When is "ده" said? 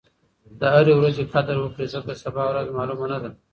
3.23-3.29